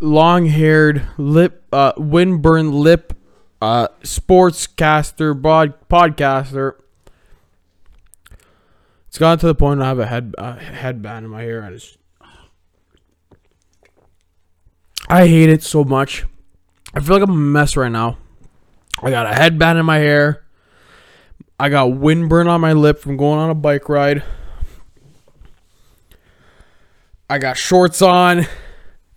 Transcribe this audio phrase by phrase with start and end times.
[0.00, 3.12] long-haired lip, uh, windburn lip,
[3.62, 6.74] uh, sportscaster, bod, podcaster.
[9.08, 11.74] It's gotten to the point I have a head uh, headband in my hair, and
[11.74, 11.96] it's.
[15.08, 16.24] I hate it so much.
[16.94, 18.18] I feel like I'm a mess right now.
[19.02, 20.44] I got a headband in my hair.
[21.58, 24.22] I got windburn on my lip from going on a bike ride.
[27.28, 28.46] I got shorts on.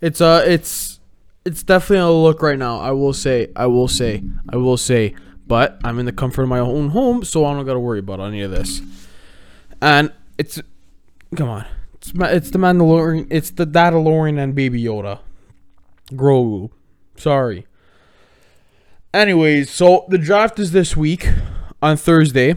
[0.04, 1.00] It's a it's
[1.46, 2.78] it's definitely a look right now.
[2.78, 3.48] I will say.
[3.56, 4.22] I will say.
[4.50, 5.14] I will say.
[5.46, 8.00] But I'm in the comfort of my own home, so I don't got to worry
[8.00, 8.82] about any of this.
[9.80, 10.60] And it's
[11.34, 11.64] come on.
[11.94, 13.28] It's it's the Mandalorian.
[13.30, 15.20] It's the Dadalorian and Baby Yoda.
[16.10, 16.70] Grogu.
[17.16, 17.66] Sorry.
[19.14, 21.30] Anyways, so the draft is this week
[21.80, 22.56] on Thursday.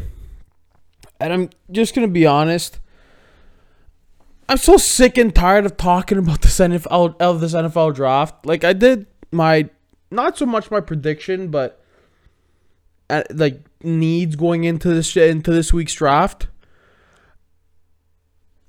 [1.22, 2.80] And I'm just to be honest.
[4.50, 8.46] I'm so sick and tired of talking about this NFL of this NFL draft.
[8.46, 9.70] Like I did my
[10.10, 11.84] not so much my prediction, but
[13.10, 16.48] uh, like needs going into this into this week's draft.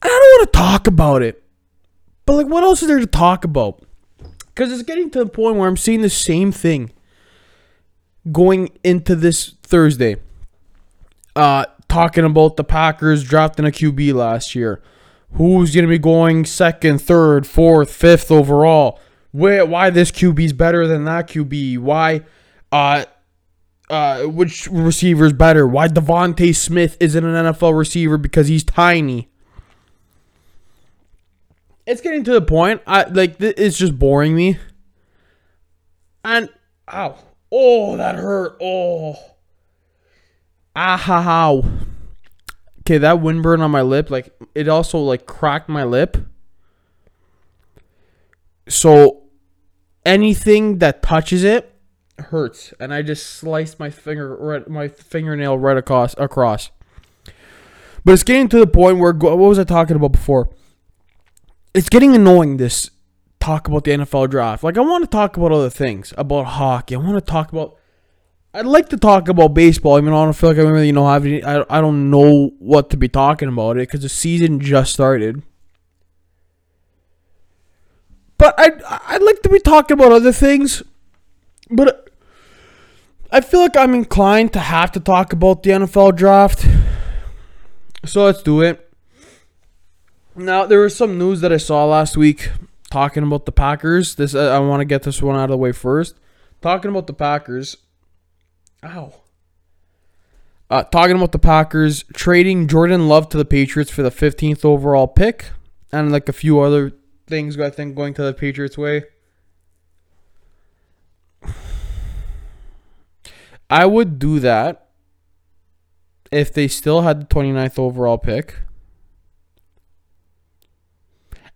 [0.03, 1.43] I don't want to talk about it.
[2.27, 3.83] But like what else is there to talk about?
[4.57, 6.91] Cuz it's getting to the point where I'm seeing the same thing
[8.33, 10.17] going into this Thursday.
[11.37, 14.83] Uh talking about the Packers drafting a QB last year
[15.33, 19.01] who's going to be going second, third, fourth, fifth overall.
[19.31, 21.79] Where, why this QB is better than that QB?
[21.79, 22.23] Why,
[22.73, 23.05] uh,
[23.91, 25.67] uh, which receiver is better?
[25.67, 29.29] Why DeVonta Smith isn't an NFL receiver because he's tiny?
[31.87, 32.83] It's getting to the point.
[32.87, 34.59] I like it's just boring me.
[36.23, 36.51] And
[36.93, 37.17] ow,
[37.51, 38.59] oh that hurt.
[38.61, 39.15] Oh,
[40.77, 41.65] ah ha how
[42.89, 46.17] okay, that windburn on my lip, like it also like cracked my lip.
[48.67, 49.25] So
[50.07, 51.75] anything that touches it
[52.19, 56.71] hurts, and I just sliced my finger right, my fingernail right across across.
[58.05, 60.49] But it's getting to the point where what was I talking about before?
[61.75, 62.57] It's getting annoying.
[62.57, 62.91] This
[63.39, 64.65] talk about the NFL draft.
[64.65, 66.95] Like I want to talk about other things about hockey.
[66.95, 67.78] I want to talk about
[68.55, 69.97] I'd like to talk about baseball.
[69.97, 72.51] I mean, I don't feel like I really know have any, I I don't know
[72.59, 75.43] what to be talking about it because the season just started.
[78.39, 80.83] But I'd I'd like to be talking about other things,
[81.71, 82.11] but
[83.31, 86.67] I feel like I'm inclined to have to talk about the NFL draft.
[88.07, 88.91] So let's do it.
[90.35, 92.51] Now there was some news that I saw last week
[92.91, 94.15] talking about the Packers.
[94.15, 96.17] This I want to get this one out of the way first.
[96.63, 97.77] Talking about the Packers
[98.85, 99.13] Ow.
[100.71, 105.07] Uh, talking about the Packers trading Jordan Love to the Patriots for the 15th overall
[105.07, 105.51] pick,
[105.91, 106.93] and like a few other
[107.27, 109.05] things I think going to the Patriots' way.
[113.71, 114.89] I would do that
[116.31, 118.57] if they still had the 29th overall pick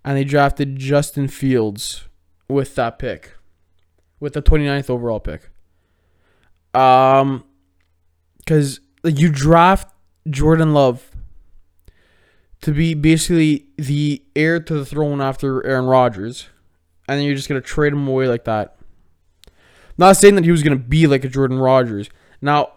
[0.04, 2.08] and they drafted Justin Fields
[2.48, 3.34] with that pick,
[4.20, 5.50] with the 29th overall pick.
[6.74, 7.44] Um,
[8.38, 9.92] because you draft
[10.28, 11.10] Jordan Love
[12.62, 16.48] to be basically the heir to the throne after Aaron Rodgers,
[17.08, 18.76] and then you're just gonna trade him away like that.
[19.98, 22.08] Not saying that he was gonna be like a Jordan Rodgers.
[22.40, 22.72] Now,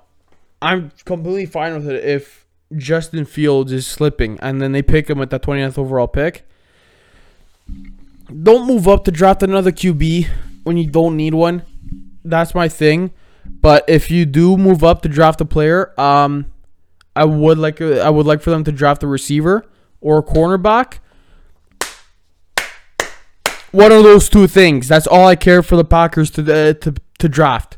[0.61, 2.45] I'm completely fine with it if
[2.75, 6.47] Justin Fields is slipping and then they pick him at that 20th overall pick.
[8.43, 10.27] Don't move up to draft another QB
[10.63, 11.61] when you don't need one.
[12.23, 13.11] That's my thing.
[13.45, 16.45] But if you do move up to draft a player, um,
[17.15, 19.65] I would like I would like for them to draft a receiver
[20.01, 20.99] or a cornerback.
[23.71, 24.87] One of those two things.
[24.87, 27.77] That's all I care for the Packers to uh, to to draft.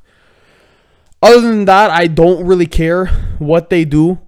[1.22, 3.08] Other than that, I don't really care
[3.40, 4.20] what they do.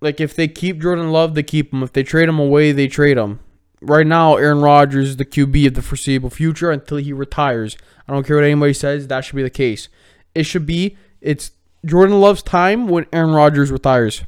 [0.00, 1.82] Like if they keep Jordan Love, they keep him.
[1.82, 3.40] If they trade him away, they trade him.
[3.80, 7.76] Right now, Aaron Rodgers is the QB of the foreseeable future until he retires.
[8.08, 9.06] I don't care what anybody says.
[9.08, 9.88] That should be the case
[10.36, 11.52] it should be it's
[11.84, 14.22] Jordan Love's time when Aaron Rodgers retires.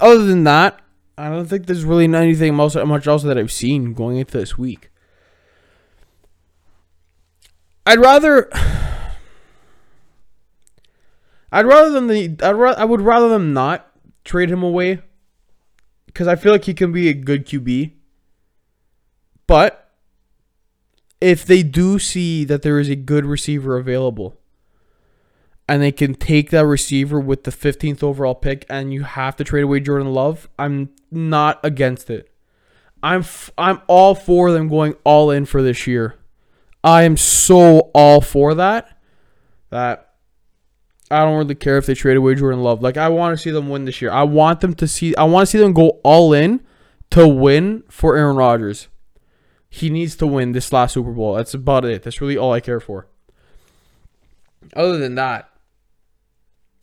[0.00, 0.80] Other than that,
[1.18, 4.56] I don't think there's really anything else, much else that I've seen going into this
[4.56, 4.90] week.
[7.84, 8.50] I'd rather
[11.52, 13.90] I'd rather than the I'd ra- I would rather them not
[14.24, 15.00] trade him away
[16.06, 17.92] because I feel like he can be a good QB.
[19.46, 19.89] But
[21.20, 24.36] if they do see that there is a good receiver available
[25.68, 29.44] and they can take that receiver with the 15th overall pick and you have to
[29.44, 32.30] trade away Jordan Love, I'm not against it.
[33.02, 36.16] I'm f- I'm all for them going all in for this year.
[36.82, 38.98] I am so all for that.
[39.70, 40.14] That
[41.10, 42.82] I don't really care if they trade away Jordan Love.
[42.82, 44.10] Like I want to see them win this year.
[44.10, 45.14] I want them to see.
[45.16, 46.60] I want to see them go all in
[47.10, 48.88] to win for Aaron Rodgers.
[49.70, 51.34] He needs to win this last Super Bowl.
[51.34, 52.02] That's about it.
[52.02, 53.06] That's really all I care for.
[54.74, 55.48] Other than that,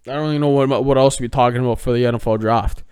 [0.07, 2.83] I don't really know what what else to be talking about for the NFL draft.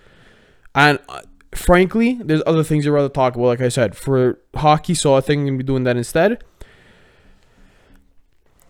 [0.75, 1.21] And uh,
[1.53, 3.45] frankly, there's other things I'd rather talk about.
[3.45, 6.43] Like I said, for hockey, so I think I'm gonna be doing that instead.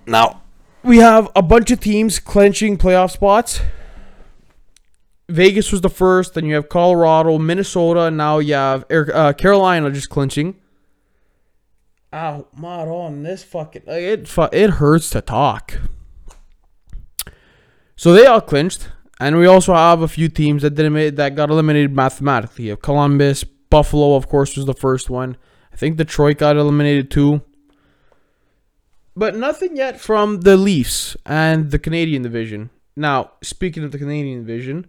[0.06, 0.44] Now,
[0.84, 3.62] we have a bunch of teams clenching playoff spots.
[5.28, 9.90] Vegas was the first, then you have Colorado, Minnesota, and now you have uh, Carolina
[9.90, 10.56] just clinching.
[12.16, 14.38] Ow, mod on this fucking like it.
[14.54, 15.80] It hurts to talk.
[17.98, 18.88] So they all clinched,
[19.20, 22.74] and we also have a few teams that didn't make, that got eliminated mathematically.
[22.78, 25.36] Columbus, Buffalo, of course, was the first one.
[25.74, 27.42] I think Detroit got eliminated too.
[29.14, 32.70] But nothing yet from the Leafs and the Canadian division.
[32.96, 34.88] Now, speaking of the Canadian division,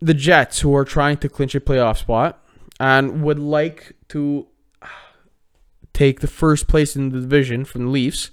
[0.00, 2.44] the Jets, who are trying to clinch a playoff spot
[2.78, 4.46] and would like to
[5.94, 8.30] take the first place in the division from the Leafs,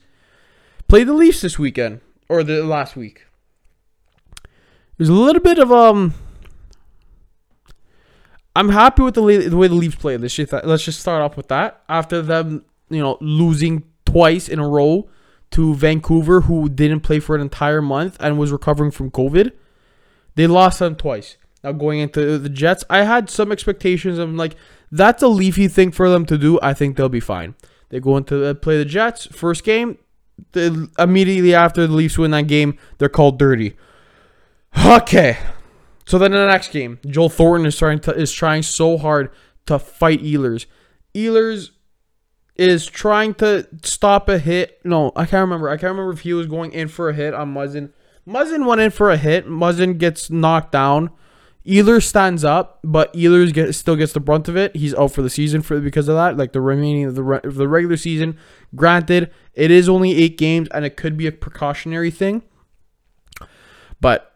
[0.89, 3.25] play the Leafs this weekend or the last week.
[4.97, 6.13] There's a little bit of um.
[8.53, 10.19] I'm happy with the, the way the Leafs played.
[10.19, 11.81] Let's just let's just start off with that.
[11.87, 15.09] After them, you know, losing twice in a row
[15.51, 19.51] to Vancouver, who didn't play for an entire month and was recovering from COVID,
[20.35, 21.37] they lost them twice.
[21.63, 24.17] Now going into the Jets, I had some expectations.
[24.17, 24.55] of like,
[24.91, 26.59] that's a leafy thing for them to do.
[26.61, 27.55] I think they'll be fine.
[27.89, 29.97] They go into uh, play the Jets first game.
[30.53, 33.77] The, immediately after the Leafs win that game, they're called dirty.
[34.85, 35.37] Okay.
[36.05, 39.29] So then in the next game, Joe Thornton is trying to is trying so hard
[39.67, 40.65] to fight Ehlers.
[41.13, 41.71] Ehlers
[42.55, 44.79] is trying to stop a hit.
[44.83, 45.69] No, I can't remember.
[45.69, 47.91] I can't remember if he was going in for a hit on Muzzin.
[48.27, 49.47] Muzzin went in for a hit.
[49.47, 51.11] Muzzin gets knocked down.
[51.65, 54.75] Ehlers stands up, but Ehlers get, still gets the brunt of it.
[54.75, 57.39] He's out for the season for because of that, like the remaining of the re,
[57.43, 58.37] of the regular season.
[58.75, 62.41] Granted, it is only eight games, and it could be a precautionary thing.
[63.99, 64.31] But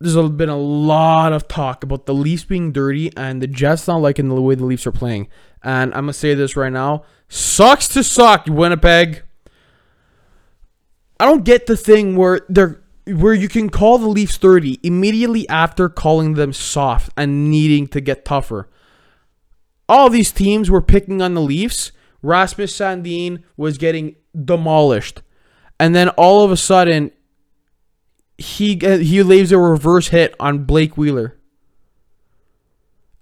[0.00, 3.96] there's been a lot of talk about the Leafs being dirty and the Jets not
[3.96, 5.28] liking the way the Leafs are playing.
[5.62, 9.24] And I'm gonna say this right now: sucks to suck, Winnipeg.
[11.20, 12.80] I don't get the thing where they're
[13.14, 18.00] where you can call the Leafs 30 immediately after calling them soft and needing to
[18.00, 18.68] get tougher.
[19.88, 21.92] All these teams were picking on the Leafs.
[22.22, 25.22] Rasmus Sandin was getting demolished.
[25.80, 27.12] And then all of a sudden,
[28.36, 31.38] he he leaves a reverse hit on Blake Wheeler.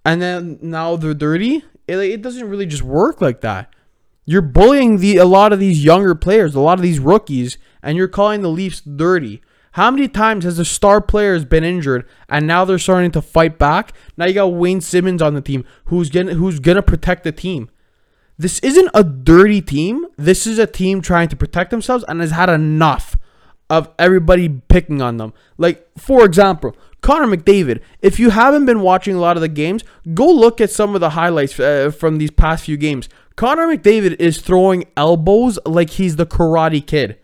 [0.05, 1.65] And then now they're dirty.
[1.87, 3.75] It, it doesn't really just work like that.
[4.25, 7.97] You're bullying the a lot of these younger players, a lot of these rookies, and
[7.97, 9.41] you're calling the Leafs dirty.
[9.77, 13.59] How many times has the star players been injured and now they're starting to fight
[13.59, 13.93] back?
[14.17, 17.69] Now you got Wayne Simmonds on the team who's gonna who's gonna protect the team.
[18.39, 20.07] This isn't a dirty team.
[20.17, 23.19] This is a team trying to protect themselves and has had enough
[23.69, 25.35] of everybody picking on them.
[25.59, 27.83] Like for example, Connor McDavid.
[28.01, 29.85] If you haven't been watching a lot of the games,
[30.15, 33.11] go look at some of the highlights uh, from these past few games.
[33.37, 37.19] Connor McDavid is throwing elbows like he's the Karate Kid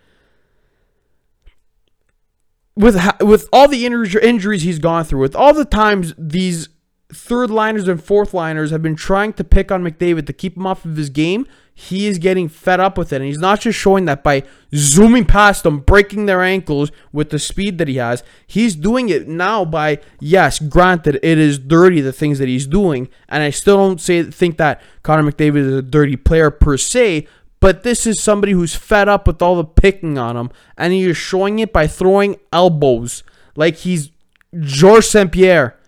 [2.77, 6.69] with with all the injuries he's gone through, with all the times these
[7.13, 10.67] third liners and fourth liners have been trying to pick on McDavid to keep him
[10.67, 13.17] off of his game, he is getting fed up with it.
[13.17, 17.39] And he's not just showing that by zooming past them, breaking their ankles with the
[17.39, 18.23] speed that he has.
[18.47, 23.09] He's doing it now by, yes, granted, it is dirty, the things that he's doing.
[23.29, 27.27] And I still don't say think that Connor McDavid is a dirty player per se,
[27.63, 31.05] but this is somebody who's fed up with all the picking on him, and he
[31.05, 33.23] is showing it by throwing elbows
[33.55, 34.11] like he's
[34.59, 35.31] Georges St.
[35.31, 35.79] Pierre.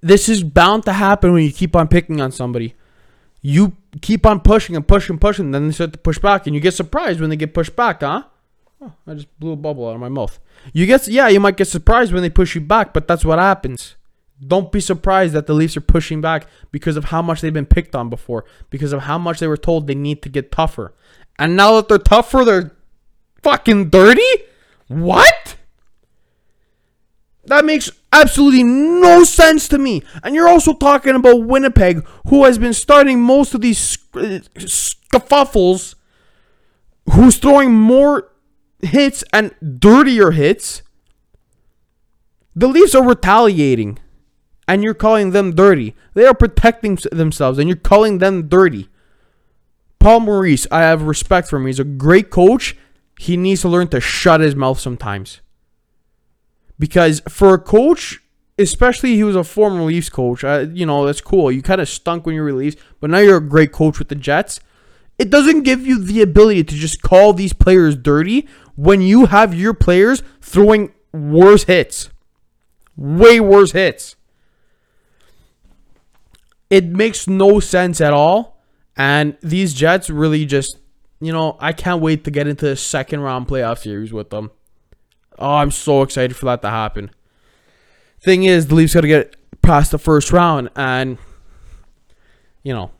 [0.00, 2.74] This is bound to happen when you keep on picking on somebody.
[3.42, 6.54] You keep on pushing and pushing and pushing, then they start to push back, and
[6.54, 8.22] you get surprised when they get pushed back, huh?
[8.80, 10.40] Oh, I just blew a bubble out of my mouth.
[10.72, 13.38] You get, yeah, you might get surprised when they push you back, but that's what
[13.38, 13.96] happens.
[14.46, 17.66] Don't be surprised that the Leafs are pushing back because of how much they've been
[17.66, 20.94] picked on before, because of how much they were told they need to get tougher.
[21.38, 22.76] And now that they're tougher, they're
[23.42, 24.22] fucking dirty?
[24.88, 25.56] What?
[27.46, 30.02] That makes absolutely no sense to me.
[30.22, 35.94] And you're also talking about Winnipeg, who has been starting most of these uh, scuffles,
[37.12, 38.32] who's throwing more
[38.80, 40.82] hits and dirtier hits.
[42.56, 43.98] The Leafs are retaliating.
[44.66, 45.94] And you're calling them dirty.
[46.14, 48.88] They are protecting themselves and you're calling them dirty.
[49.98, 51.66] Paul Maurice, I have respect for him.
[51.66, 52.76] He's a great coach.
[53.18, 55.40] He needs to learn to shut his mouth sometimes.
[56.78, 58.20] Because for a coach,
[58.58, 61.50] especially he was a former Leafs coach, uh, you know, that's cool.
[61.50, 64.08] You kind of stunk when you were Leafs, but now you're a great coach with
[64.08, 64.60] the Jets.
[65.18, 69.54] It doesn't give you the ability to just call these players dirty when you have
[69.54, 72.10] your players throwing worse hits.
[72.96, 74.16] Way worse hits.
[76.74, 78.60] It makes no sense at all.
[78.96, 80.78] And these Jets really just,
[81.20, 84.50] you know, I can't wait to get into the second round playoff series with them.
[85.38, 87.12] Oh, I'm so excited for that to happen.
[88.20, 91.18] Thing is, the Leafs got to get past the first round, and
[92.64, 92.90] you know,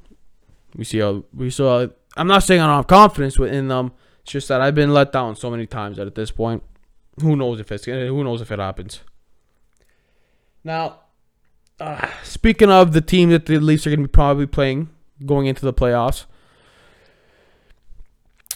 [0.76, 1.88] we see how we saw.
[2.16, 3.90] I'm not saying I don't have confidence within them.
[4.22, 6.62] It's just that I've been let down so many times that at this point,
[7.20, 9.00] who knows if it's who knows if it happens.
[10.62, 11.00] Now,
[11.80, 14.90] uh, speaking of the team that the Leafs are going to be probably playing
[15.24, 16.26] going into the playoffs,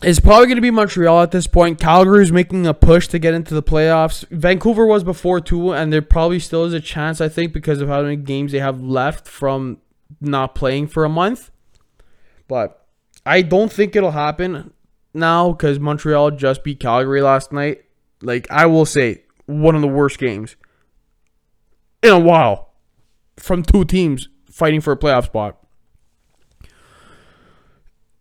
[0.02, 1.80] it's probably going to be Montreal at this point.
[1.80, 4.24] Calgary is making a push to get into the playoffs.
[4.28, 7.88] Vancouver was before too, and there probably still is a chance, I think, because of
[7.88, 9.78] how many games they have left from
[10.20, 11.50] not playing for a month.
[12.46, 12.86] But
[13.26, 14.72] I don't think it'll happen
[15.12, 17.84] now because Montreal just beat Calgary last night.
[18.22, 20.54] Like, I will say, one of the worst games
[22.02, 22.67] in a while
[23.38, 25.58] from two teams fighting for a playoff spot.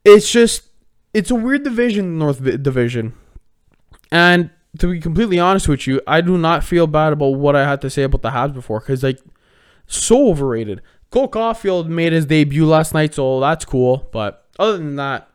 [0.05, 0.63] It's just
[1.13, 3.13] it's a weird division, North Division.
[4.11, 7.67] And to be completely honest with you, I do not feel bad about what I
[7.67, 9.19] had to say about the Habs before because like
[9.87, 10.81] so overrated.
[11.09, 14.07] Cole Caufield made his debut last night, so that's cool.
[14.11, 15.29] But other than that,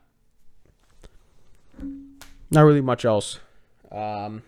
[2.50, 3.40] not really much else.
[3.90, 4.42] Um,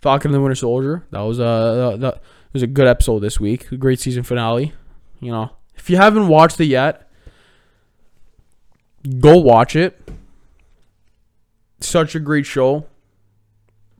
[0.00, 1.04] Falcon and the Winter Soldier.
[1.10, 3.68] That was that, that was a good episode this week.
[3.78, 4.72] Great season finale.
[5.20, 7.10] You know, if you haven't watched it yet,
[9.18, 10.00] go watch it.
[11.80, 12.86] Such a great show.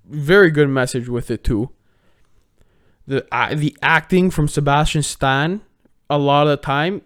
[0.05, 1.71] Very good message with it too.
[3.07, 5.63] The uh, the acting from Sebastian Stan
[6.11, 7.03] a lot of the time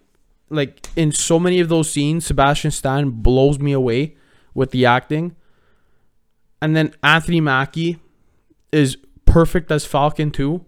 [0.49, 4.15] like in so many of those scenes Sebastian Stan blows me away
[4.53, 5.35] with the acting.
[6.61, 7.99] And then Anthony Mackie
[8.71, 10.65] is perfect as Falcon too.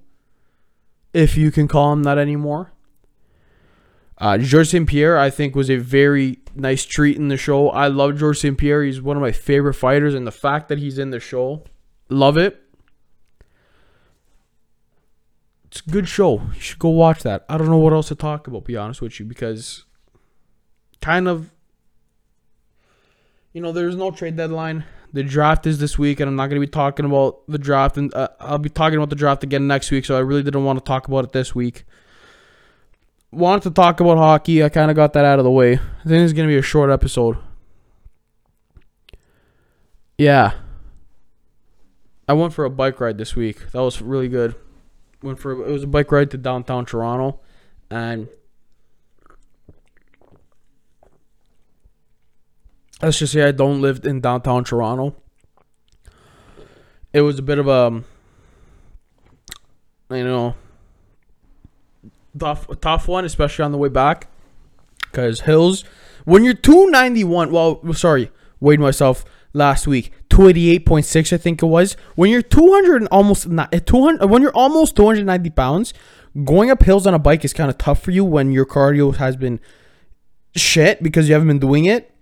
[1.15, 2.73] If you can call him that anymore.
[4.17, 4.85] Uh, Georges St.
[4.85, 7.69] Pierre, I think, was a very nice treat in the show.
[7.69, 8.57] I love Georges St.
[8.57, 8.83] Pierre.
[8.83, 11.63] He's one of my favorite fighters, and the fact that he's in the show,
[12.09, 12.61] love it.
[15.63, 16.41] It's a good show.
[16.53, 17.45] You should go watch that.
[17.47, 19.85] I don't know what else to talk about, be honest with you, because
[21.01, 21.53] kind of,
[23.53, 24.83] you know, there's no trade deadline.
[25.15, 27.95] The draft is this week, and I'm not going to be talking about the draft,
[27.97, 30.05] and uh, I'll be talking about the draft again next week.
[30.05, 31.85] So I really didn't want to talk about it this week
[33.35, 34.63] wanted to talk about hockey.
[34.63, 35.73] I kind of got that out of the way.
[35.73, 37.37] I think it's going to be a short episode.
[40.17, 40.53] Yeah.
[42.27, 43.71] I went for a bike ride this week.
[43.71, 44.55] That was really good.
[45.21, 47.39] Went for it was a bike ride to downtown Toronto
[47.91, 48.27] and
[53.05, 55.15] let's just say I don't live in downtown Toronto.
[57.13, 58.03] It was a bit of a
[60.09, 60.55] you know
[62.37, 64.27] tough tough one, especially on the way back.
[65.03, 65.85] Because Hills,
[66.25, 71.95] when you're 291, well, sorry, weighed myself last week, 288.6, I think it was.
[72.15, 75.93] When you're 200 and almost not eh, 200, when you're almost 290 pounds,
[76.43, 79.15] going up hills on a bike is kind of tough for you when your cardio
[79.15, 79.61] has been
[80.53, 82.14] shit because you haven't been doing it.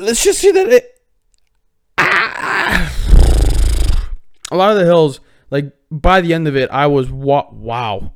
[0.00, 1.00] Let's just see that it.
[1.98, 2.92] Ah,
[4.50, 8.12] a lot of the hills, like by the end of it, I was wa- wow.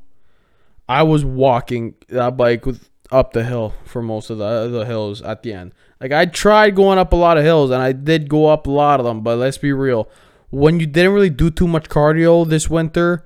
[0.87, 5.21] I was walking that bike with up the hill for most of the the hills
[5.21, 5.73] at the end.
[6.01, 8.71] Like I tried going up a lot of hills and I did go up a
[8.71, 10.09] lot of them, but let's be real.
[10.49, 13.25] When you didn't really do too much cardio this winter,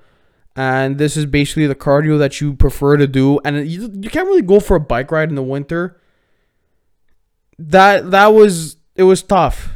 [0.55, 4.27] and this is basically the cardio that you prefer to do, and you, you can't
[4.27, 5.99] really go for a bike ride in the winter.
[7.59, 9.69] That that was it was tough,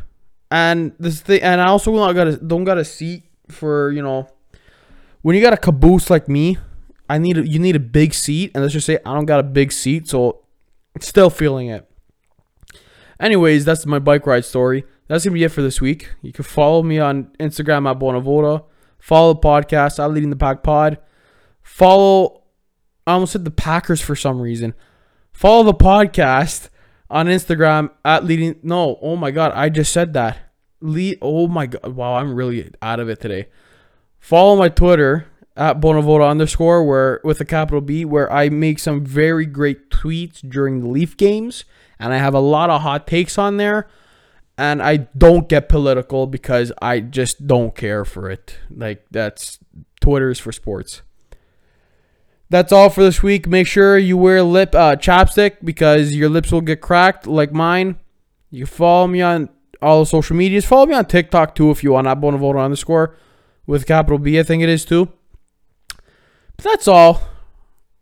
[0.49, 4.01] and this thing, and I also not got a, don't got a seat for you
[4.01, 4.29] know
[5.21, 6.57] when you got a caboose like me,
[7.09, 9.39] I need a, you need a big seat, and let's just say I don't got
[9.39, 10.45] a big seat, so
[10.99, 11.89] still feeling it.
[13.19, 14.85] Anyways, that's my bike ride story.
[15.07, 16.13] That's gonna be it for this week.
[16.21, 18.65] You can follow me on Instagram at Bonavoda.
[18.99, 20.99] Follow the podcast at Leading the Pack Pod.
[21.61, 22.43] Follow.
[23.05, 24.73] I almost said the Packers for some reason.
[25.33, 26.69] Follow the podcast
[27.09, 28.59] on Instagram at Leading.
[28.63, 30.37] No, oh my god, I just said that.
[30.81, 31.17] Lead.
[31.21, 33.47] Oh my god, wow, I'm really out of it today.
[34.19, 39.05] Follow my Twitter at Bonavoda underscore where with a capital B where I make some
[39.05, 41.63] very great tweets during the Leaf games
[41.99, 43.87] and I have a lot of hot takes on there
[44.57, 48.57] and I don't get political because I just don't care for it.
[48.69, 49.59] Like that's
[50.01, 51.01] Twitter's for sports.
[52.53, 53.47] That's all for this week.
[53.47, 57.97] Make sure you wear lip uh, chapstick because your lips will get cracked like mine.
[58.51, 59.49] You follow me on
[59.81, 60.63] all the social medias.
[60.63, 62.05] Follow me on TikTok too if you want.
[62.05, 63.17] At Bonavoda underscore
[63.65, 65.11] with capital B, I think it is too.
[66.55, 67.23] But that's all.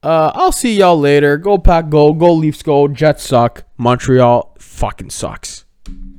[0.03, 1.37] Uh, I'll see y'all later.
[1.37, 2.11] Go pack, go.
[2.11, 2.89] Go Leafs, go.
[2.89, 3.63] Jets suck.
[3.77, 5.63] Montreal fucking sucks.